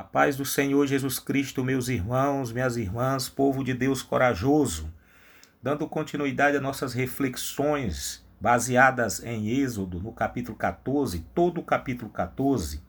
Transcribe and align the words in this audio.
A 0.00 0.02
paz 0.02 0.34
do 0.34 0.46
Senhor 0.46 0.86
Jesus 0.86 1.18
Cristo, 1.18 1.62
meus 1.62 1.88
irmãos, 1.88 2.50
minhas 2.50 2.78
irmãs, 2.78 3.28
povo 3.28 3.62
de 3.62 3.74
Deus 3.74 4.02
corajoso, 4.02 4.90
dando 5.62 5.86
continuidade 5.86 6.56
às 6.56 6.62
nossas 6.62 6.94
reflexões 6.94 8.26
baseadas 8.40 9.22
em 9.22 9.50
Êxodo, 9.50 10.00
no 10.00 10.10
capítulo 10.10 10.56
14, 10.56 11.18
todo 11.34 11.60
o 11.60 11.62
capítulo 11.62 12.10
14, 12.10 12.82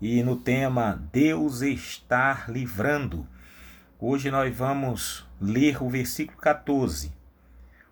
e 0.00 0.22
no 0.22 0.34
tema 0.34 1.06
Deus 1.12 1.60
estar 1.60 2.50
livrando. 2.50 3.28
Hoje 4.00 4.30
nós 4.30 4.56
vamos 4.56 5.28
ler 5.38 5.82
o 5.82 5.90
versículo 5.90 6.38
14. 6.38 7.12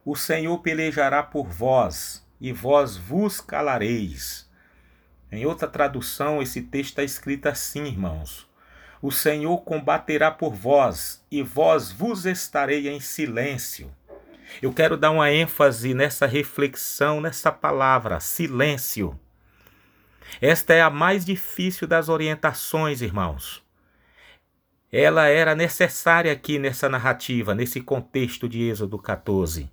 O 0.02 0.16
Senhor 0.16 0.56
pelejará 0.60 1.22
por 1.22 1.46
vós, 1.46 2.26
e 2.40 2.54
vós 2.54 2.96
vos 2.96 3.38
calareis. 3.38 4.49
Em 5.32 5.46
outra 5.46 5.68
tradução, 5.68 6.42
esse 6.42 6.62
texto 6.62 6.90
está 6.90 7.04
escrito 7.04 7.46
assim, 7.46 7.84
irmãos: 7.84 8.48
O 9.00 9.12
Senhor 9.12 9.58
combaterá 9.58 10.30
por 10.30 10.52
vós, 10.52 11.24
e 11.30 11.42
vós 11.42 11.92
vos 11.92 12.26
estarei 12.26 12.88
em 12.88 12.98
silêncio. 12.98 13.90
Eu 14.60 14.72
quero 14.72 14.96
dar 14.96 15.12
uma 15.12 15.30
ênfase 15.30 15.94
nessa 15.94 16.26
reflexão, 16.26 17.20
nessa 17.20 17.52
palavra, 17.52 18.18
silêncio. 18.18 19.18
Esta 20.40 20.74
é 20.74 20.82
a 20.82 20.90
mais 20.90 21.24
difícil 21.24 21.86
das 21.86 22.08
orientações, 22.08 23.00
irmãos. 23.00 23.62
Ela 24.92 25.28
era 25.28 25.54
necessária 25.54 26.32
aqui 26.32 26.58
nessa 26.58 26.88
narrativa, 26.88 27.54
nesse 27.54 27.80
contexto 27.80 28.48
de 28.48 28.62
Êxodo 28.62 28.98
14. 28.98 29.70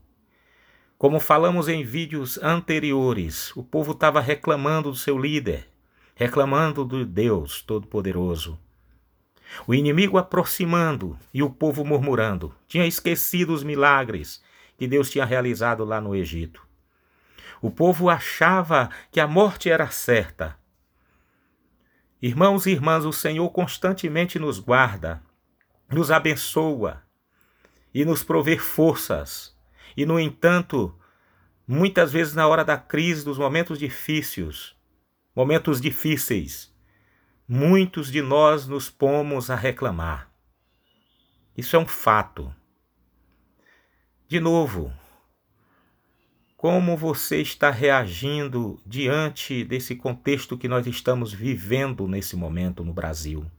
Como 0.98 1.20
falamos 1.20 1.68
em 1.68 1.84
vídeos 1.84 2.40
anteriores, 2.42 3.56
o 3.56 3.64
povo 3.64 3.92
estava 3.92 4.20
reclamando 4.20 4.90
do 4.90 4.98
seu 4.98 5.16
líder, 5.16 5.70
reclamando 6.16 6.84
do 6.84 7.06
Deus 7.06 7.62
Todo-Poderoso. 7.62 8.60
O 9.68 9.76
inimigo 9.76 10.18
aproximando 10.18 11.16
e 11.32 11.44
o 11.44 11.52
povo 11.52 11.86
murmurando. 11.86 12.52
Tinha 12.68 12.88
esquecido 12.88 13.54
os 13.54 13.62
milagres 13.62 14.44
que 14.76 14.88
Deus 14.88 15.08
tinha 15.12 15.24
realizado 15.24 15.86
lá 15.86 16.02
no 16.02 16.16
Egito. 16.16 16.66
O 17.62 17.70
povo 17.70 18.10
achava 18.10 18.90
que 19.12 19.20
a 19.20 19.28
morte 19.28 19.70
era 19.70 19.92
certa. 19.92 20.58
Irmãos 22.20 22.66
e 22.66 22.72
irmãs, 22.72 23.06
o 23.06 23.14
Senhor 23.14 23.48
constantemente 23.52 24.40
nos 24.40 24.58
guarda, 24.58 25.22
nos 25.92 26.10
abençoa 26.10 27.04
e 27.94 28.04
nos 28.04 28.24
provê 28.24 28.58
forças 28.58 29.56
e, 29.98 30.06
no 30.06 30.20
entanto, 30.20 30.96
muitas 31.68 32.12
vezes 32.12 32.36
na 32.36 32.48
hora 32.48 32.64
da 32.64 32.78
crise, 32.78 33.26
dos 33.26 33.40
momentos 33.40 33.80
difíceis, 33.80 34.76
momentos 35.36 35.82
difíceis, 35.82 36.72
muitos 37.48 38.12
de 38.12 38.22
nós 38.22 38.68
nos 38.68 38.92
pomos 38.92 39.50
a 39.50 39.56
reclamar. 39.56 40.32
Isso 41.58 41.76
é 41.76 41.80
um 41.80 41.88
fato. 41.88 42.54
De 44.28 44.40
novo, 44.40 44.94
como 46.56 46.96
você 46.96 47.42
está 47.42 47.72
reagindo 47.72 48.80
diante 48.86 49.64
desse 49.64 49.96
contexto 49.96 50.58
que 50.58 50.68
nós 50.68 50.86
estamos 50.86 51.34
vivendo 51.34 52.08
nesse 52.08 52.36
momento 52.36 52.84
no 52.84 52.94
Brasil? 52.94 53.50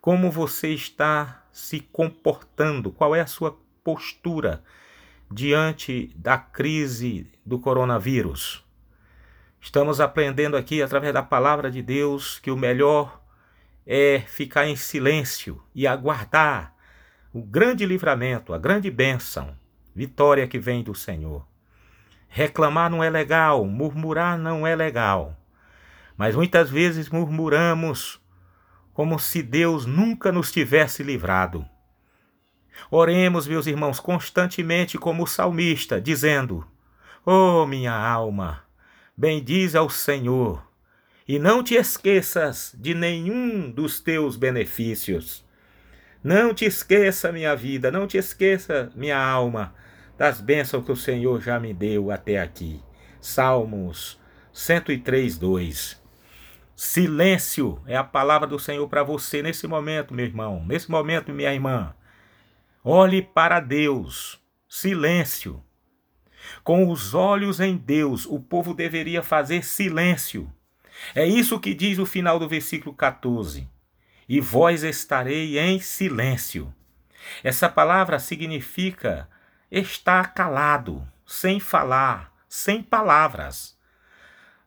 Como 0.00 0.30
você 0.30 0.72
está 0.72 1.44
se 1.50 1.80
comportando? 1.80 2.92
Qual 2.92 3.16
é 3.16 3.20
a 3.20 3.26
sua 3.26 3.58
postura 3.82 4.62
diante 5.30 6.10
da 6.16 6.38
crise 6.38 7.30
do 7.44 7.58
coronavírus. 7.58 8.64
Estamos 9.60 10.00
aprendendo 10.00 10.56
aqui, 10.56 10.80
através 10.82 11.12
da 11.12 11.22
palavra 11.22 11.70
de 11.70 11.82
Deus, 11.82 12.38
que 12.38 12.50
o 12.50 12.56
melhor 12.56 13.20
é 13.86 14.20
ficar 14.20 14.66
em 14.66 14.76
silêncio 14.76 15.62
e 15.74 15.86
aguardar 15.86 16.74
o 17.32 17.42
grande 17.42 17.84
livramento, 17.84 18.54
a 18.54 18.58
grande 18.58 18.90
bênção, 18.90 19.56
vitória 19.94 20.46
que 20.46 20.58
vem 20.58 20.82
do 20.82 20.94
Senhor. 20.94 21.46
Reclamar 22.28 22.90
não 22.90 23.02
é 23.02 23.10
legal, 23.10 23.64
murmurar 23.64 24.38
não 24.38 24.66
é 24.66 24.76
legal. 24.76 25.36
Mas 26.16 26.34
muitas 26.34 26.70
vezes 26.70 27.08
murmuramos 27.08 28.20
como 28.92 29.18
se 29.18 29.42
Deus 29.42 29.86
nunca 29.86 30.32
nos 30.32 30.50
tivesse 30.50 31.02
livrado. 31.02 31.64
Oremos, 32.90 33.46
meus 33.46 33.66
irmãos, 33.66 34.00
constantemente 34.00 34.98
como 34.98 35.24
o 35.24 35.26
salmista, 35.26 36.00
dizendo: 36.00 36.66
Oh, 37.24 37.66
minha 37.66 37.92
alma, 37.92 38.62
bendize 39.16 39.76
ao 39.76 39.90
Senhor, 39.90 40.62
e 41.26 41.38
não 41.38 41.62
te 41.62 41.74
esqueças 41.74 42.74
de 42.78 42.94
nenhum 42.94 43.70
dos 43.70 44.00
teus 44.00 44.36
benefícios. 44.36 45.44
Não 46.22 46.52
te 46.52 46.64
esqueça, 46.64 47.30
minha 47.30 47.54
vida, 47.54 47.90
não 47.90 48.06
te 48.06 48.16
esqueça, 48.16 48.90
minha 48.94 49.22
alma, 49.22 49.74
das 50.16 50.40
bênçãos 50.40 50.84
que 50.84 50.90
o 50.90 50.96
Senhor 50.96 51.40
já 51.40 51.60
me 51.60 51.72
deu 51.72 52.10
até 52.10 52.40
aqui. 52.40 52.82
Salmos 53.20 54.18
103, 54.52 55.38
2. 55.38 56.02
Silêncio 56.74 57.80
é 57.86 57.96
a 57.96 58.04
palavra 58.04 58.46
do 58.46 58.58
Senhor 58.58 58.88
para 58.88 59.02
você 59.02 59.42
nesse 59.42 59.66
momento, 59.66 60.14
meu 60.14 60.24
irmão, 60.24 60.64
nesse 60.66 60.90
momento, 60.90 61.32
minha 61.32 61.52
irmã. 61.52 61.94
Olhe 62.90 63.20
para 63.20 63.60
Deus. 63.60 64.40
Silêncio. 64.66 65.62
Com 66.64 66.90
os 66.90 67.12
olhos 67.12 67.60
em 67.60 67.76
Deus, 67.76 68.24
o 68.24 68.40
povo 68.40 68.72
deveria 68.72 69.22
fazer 69.22 69.62
silêncio. 69.62 70.50
É 71.14 71.26
isso 71.26 71.60
que 71.60 71.74
diz 71.74 71.98
o 71.98 72.06
final 72.06 72.38
do 72.38 72.48
versículo 72.48 72.94
14. 72.94 73.68
E 74.26 74.40
vós 74.40 74.84
estarei 74.84 75.58
em 75.58 75.78
silêncio. 75.80 76.74
Essa 77.44 77.68
palavra 77.68 78.18
significa 78.18 79.28
estar 79.70 80.32
calado, 80.32 81.06
sem 81.26 81.60
falar, 81.60 82.32
sem 82.48 82.82
palavras. 82.82 83.76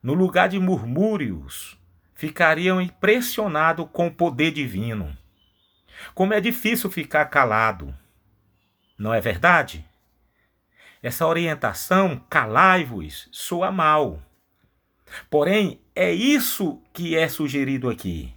No 0.03 0.13
lugar 0.13 0.47
de 0.47 0.59
murmúrios, 0.59 1.75
ficariam 2.13 2.79
impressionados 2.79 3.87
com 3.91 4.05
o 4.05 4.13
poder 4.13 4.51
divino. 4.51 5.17
Como 6.13 6.35
é 6.35 6.39
difícil 6.39 6.91
ficar 6.91 7.25
calado. 7.25 7.91
Não 9.01 9.11
é 9.11 9.19
verdade? 9.19 9.83
Essa 11.01 11.25
orientação, 11.25 12.23
calai-vos, 12.29 13.27
soa 13.31 13.71
mal. 13.71 14.21
Porém, 15.27 15.81
é 15.95 16.13
isso 16.13 16.79
que 16.93 17.17
é 17.17 17.27
sugerido 17.27 17.89
aqui. 17.89 18.31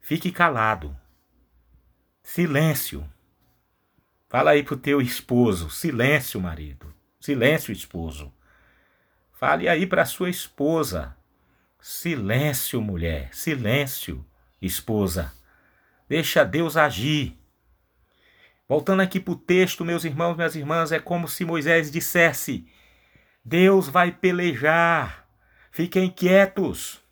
Fique 0.00 0.32
calado. 0.32 0.96
Silêncio. 2.24 3.08
Fala 4.28 4.50
aí 4.50 4.64
pro 4.64 4.76
teu 4.76 5.00
esposo. 5.00 5.70
Silêncio, 5.70 6.40
marido. 6.40 6.92
Silêncio, 7.20 7.70
esposo. 7.70 8.34
Fale 9.32 9.68
aí 9.68 9.86
para 9.86 10.04
sua 10.04 10.28
esposa. 10.28 11.16
Silêncio, 11.80 12.82
mulher. 12.82 13.28
Silêncio, 13.32 14.26
esposa. 14.60 15.32
Deixa 16.08 16.44
Deus 16.44 16.76
agir. 16.76 17.38
Voltando 18.68 19.00
aqui 19.00 19.20
para 19.20 19.32
o 19.32 19.36
texto, 19.36 19.84
meus 19.84 20.04
irmãos, 20.04 20.36
minhas 20.36 20.56
irmãs, 20.56 20.90
é 20.90 20.98
como 20.98 21.28
se 21.28 21.44
Moisés 21.44 21.90
dissesse: 21.90 22.66
Deus 23.44 23.88
vai 23.88 24.10
pelejar, 24.10 25.28
fiquem 25.70 26.10
quietos, 26.10 27.02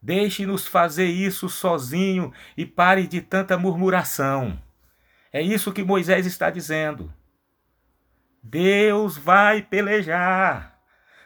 deixe-nos 0.00 0.66
fazer 0.66 1.06
isso 1.06 1.48
sozinho 1.48 2.32
e 2.56 2.66
pare 2.66 3.06
de 3.06 3.22
tanta 3.22 3.56
murmuração. 3.56 4.60
É 5.32 5.40
isso 5.40 5.72
que 5.72 5.82
Moisés 5.82 6.26
está 6.26 6.50
dizendo. 6.50 7.12
Deus 8.42 9.16
vai 9.16 9.62
pelejar. 9.62 10.78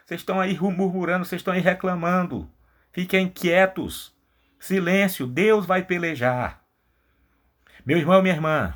Vocês 0.05 0.21
estão 0.21 0.39
aí 0.39 0.57
murmurando, 0.57 1.25
vocês 1.25 1.41
estão 1.41 1.53
aí 1.53 1.59
reclamando. 1.59 2.49
Fiquem 2.93 3.27
quietos. 3.27 4.15
Silêncio, 4.57 5.27
Deus 5.27 5.65
vai 5.65 5.83
pelejar. 5.83 6.63
Meu 7.85 7.97
irmão, 7.97 8.21
minha 8.21 8.33
irmã, 8.33 8.73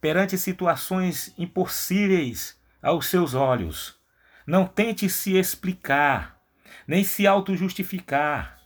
perante 0.00 0.38
situações 0.38 1.34
impossíveis 1.38 2.58
aos 2.82 3.06
seus 3.06 3.34
olhos. 3.34 3.98
Não 4.46 4.66
tente 4.66 5.08
se 5.08 5.36
explicar, 5.36 6.40
nem 6.86 7.04
se 7.04 7.26
auto-justificar, 7.26 8.58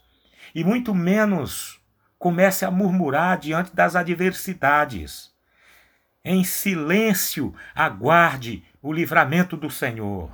e 0.55 0.63
muito 0.63 0.95
menos 0.95 1.81
comece 2.19 2.65
a 2.65 2.71
murmurar 2.71 3.39
diante 3.39 3.75
das 3.75 3.97
adversidades. 3.97 5.33
Em 6.25 6.43
silêncio, 6.43 7.55
aguarde 7.75 8.65
o 8.81 8.93
livramento 8.93 9.57
do 9.57 9.69
Senhor. 9.69 10.31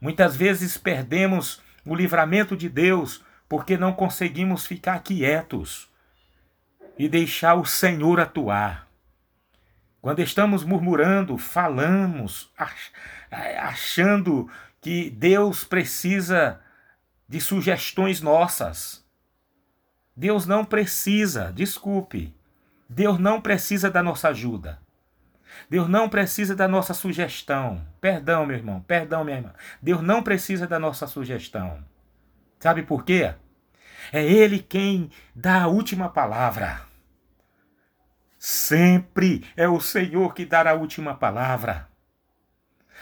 Muitas 0.00 0.36
vezes 0.36 0.78
perdemos 0.78 1.60
o 1.84 1.94
livramento 1.94 2.56
de 2.56 2.68
Deus 2.68 3.22
porque 3.48 3.76
não 3.76 3.92
conseguimos 3.92 4.66
ficar 4.66 5.02
quietos 5.02 5.90
e 6.98 7.08
deixar 7.08 7.54
o 7.54 7.64
Senhor 7.64 8.20
atuar. 8.20 8.88
Quando 10.04 10.20
estamos 10.20 10.64
murmurando, 10.64 11.38
falamos, 11.38 12.52
achando 13.58 14.50
que 14.78 15.08
Deus 15.08 15.64
precisa 15.64 16.60
de 17.26 17.40
sugestões 17.40 18.20
nossas. 18.20 19.02
Deus 20.14 20.44
não 20.44 20.62
precisa, 20.62 21.50
desculpe, 21.54 22.36
Deus 22.86 23.18
não 23.18 23.40
precisa 23.40 23.90
da 23.90 24.02
nossa 24.02 24.28
ajuda. 24.28 24.78
Deus 25.70 25.88
não 25.88 26.06
precisa 26.06 26.54
da 26.54 26.68
nossa 26.68 26.92
sugestão. 26.92 27.80
Perdão, 27.98 28.44
meu 28.44 28.58
irmão, 28.58 28.82
perdão, 28.82 29.24
minha 29.24 29.38
irmã. 29.38 29.54
Deus 29.80 30.02
não 30.02 30.22
precisa 30.22 30.66
da 30.66 30.78
nossa 30.78 31.06
sugestão. 31.06 31.82
Sabe 32.60 32.82
por 32.82 33.06
quê? 33.06 33.32
É 34.12 34.22
Ele 34.22 34.58
quem 34.58 35.10
dá 35.34 35.62
a 35.62 35.66
última 35.66 36.10
palavra. 36.10 36.92
Sempre 38.46 39.42
é 39.56 39.66
o 39.66 39.80
Senhor 39.80 40.34
que 40.34 40.44
dá 40.44 40.70
a 40.70 40.74
última 40.74 41.14
palavra. 41.14 41.88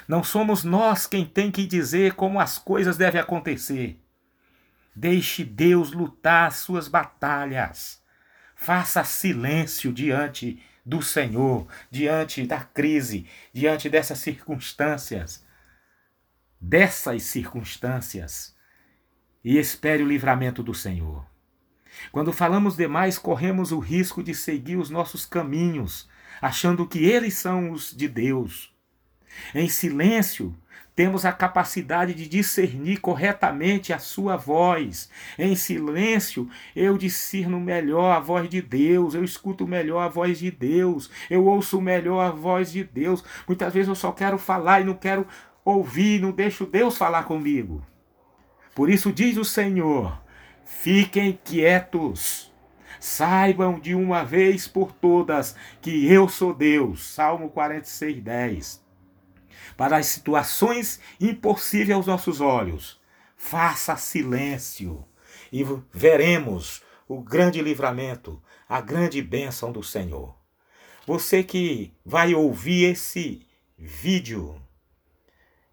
Não 0.07 0.23
somos 0.23 0.63
nós 0.63 1.09
quem 1.09 1.27
tem 1.27 1.51
que 1.51 1.67
dizer 1.67 2.15
como 2.15 2.39
as 2.39 2.59
coisas 2.59 2.97
devem 2.97 3.21
acontecer. 3.21 4.01
Deixe 4.95 5.43
Deus 5.43 5.91
lutar 5.91 6.47
as 6.47 6.59
suas 6.59 6.87
batalhas. 6.87 8.01
Faça 8.55 9.03
silêncio 9.03 9.93
diante 9.93 10.63
do 10.87 11.03
Senhor, 11.03 11.67
diante 11.91 12.47
da 12.47 12.61
crise, 12.61 13.27
diante 13.53 13.91
dessas 13.91 14.21
circunstâncias. 14.21 15.45
Dessas 16.61 17.25
circunstâncias. 17.25 18.55
E 19.43 19.59
espere 19.59 20.05
o 20.05 20.09
livramento 20.09 20.63
do 20.63 20.73
Senhor. 20.73 21.32
Quando 22.11 22.33
falamos 22.33 22.77
demais, 22.77 23.19
corremos 23.19 23.73
o 23.73 23.79
risco 23.79 24.23
de 24.23 24.35
seguir 24.35 24.77
os 24.77 24.91
nossos 24.91 25.25
caminhos, 25.25 26.09
achando 26.41 26.87
que 26.87 27.05
eles 27.05 27.35
são 27.35 27.71
os 27.71 27.95
de 27.95 28.09
Deus. 28.09 28.73
Em 29.55 29.69
silêncio, 29.69 30.55
temos 30.95 31.25
a 31.25 31.33
capacidade 31.33 32.13
de 32.13 32.29
discernir 32.29 33.01
corretamente 33.01 33.93
a 33.93 33.99
sua 33.99 34.37
voz. 34.37 35.09
Em 35.39 35.57
silêncio, 35.57 36.49
eu 36.77 36.99
discerno 36.99 37.59
melhor 37.59 38.15
a 38.15 38.21
voz 38.21 38.49
de 38.49 38.61
Deus, 38.61 39.15
eu 39.15 39.25
escuto 39.25 39.67
melhor 39.67 40.01
a 40.01 40.09
voz 40.09 40.39
de 40.39 40.51
Deus, 40.51 41.11
eu 41.31 41.47
ouço 41.47 41.81
melhor 41.81 42.21
a 42.21 42.31
voz 42.31 42.71
de 42.73 42.85
Deus. 42.85 43.25
Muitas 43.47 43.73
vezes 43.73 43.89
eu 43.89 43.95
só 43.95 44.13
quero 44.13 44.37
falar 44.37 44.83
e 44.83 44.85
não 44.85 44.95
quero 44.95 45.27
ouvir, 45.65 46.21
não 46.21 46.31
deixo 46.31 46.67
Deus 46.67 46.99
falar 46.99 47.23
comigo. 47.23 47.85
Por 48.75 48.91
isso 48.91 49.11
diz 49.11 49.39
o 49.39 49.45
Senhor: 49.45 50.22
fiquem 50.81 51.39
quietos. 51.45 52.53
Saibam 53.01 53.81
de 53.81 53.95
uma 53.95 54.25
vez 54.25 54.69
por 54.69 54.93
todas 54.93 55.57
que 55.81 56.07
eu 56.07 56.29
sou 56.29 56.55
Deus. 56.55 57.05
Salmo 57.05 57.51
46, 57.51 58.23
10 58.23 58.83
para 59.77 59.97
as 59.97 60.07
situações 60.07 61.01
impossíveis 61.21 61.97
aos 61.97 62.07
nossos 62.07 62.41
olhos. 62.41 63.01
Faça 63.37 63.97
silêncio 63.97 65.05
e 65.51 65.65
veremos 65.93 66.83
o 67.09 67.21
grande 67.21 67.61
livramento, 67.61 68.41
a 68.69 68.81
grande 68.81 69.21
bênção 69.21 69.73
do 69.73 69.83
Senhor. 69.83 70.37
Você 71.07 71.43
que 71.43 71.93
vai 72.05 72.35
ouvir 72.35 72.85
esse 72.85 73.47
vídeo 73.77 74.61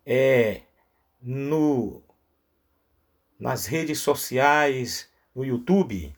é 0.06 0.62
no 1.22 2.02
nas 3.40 3.66
redes 3.66 4.00
sociais, 4.00 5.10
no 5.34 5.46
YouTube, 5.46 6.14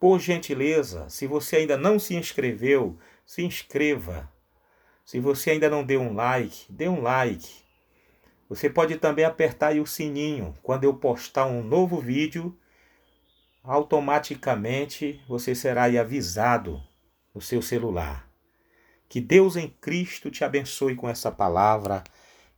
por 0.00 0.18
gentileza, 0.18 1.08
se 1.08 1.26
você 1.26 1.56
ainda 1.56 1.76
não 1.76 1.98
se 1.98 2.14
inscreveu, 2.14 2.98
se 3.24 3.42
inscreva 3.42 4.30
se 5.08 5.18
você 5.20 5.52
ainda 5.52 5.70
não 5.70 5.82
deu 5.82 6.02
um 6.02 6.12
like, 6.12 6.70
dê 6.70 6.86
um 6.86 7.00
like. 7.00 7.48
Você 8.46 8.68
pode 8.68 8.98
também 8.98 9.24
apertar 9.24 9.74
o 9.76 9.86
sininho. 9.86 10.54
Quando 10.62 10.84
eu 10.84 10.92
postar 10.92 11.46
um 11.46 11.62
novo 11.62 11.98
vídeo, 11.98 12.54
automaticamente 13.64 15.18
você 15.26 15.54
será 15.54 15.84
avisado 15.84 16.82
no 17.34 17.40
seu 17.40 17.62
celular. 17.62 18.30
Que 19.08 19.18
Deus 19.18 19.56
em 19.56 19.70
Cristo 19.80 20.30
te 20.30 20.44
abençoe 20.44 20.94
com 20.94 21.08
essa 21.08 21.32
palavra. 21.32 22.04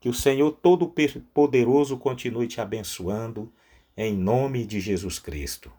Que 0.01 0.09
o 0.09 0.15
Senhor 0.15 0.51
Todo-Poderoso 0.51 1.99
continue 1.99 2.49
te 2.49 2.61
abençoando. 2.61 3.53
Em 4.03 4.17
nome 4.17 4.65
de 4.65 4.81
Jesus 4.81 5.19
Cristo. 5.19 5.71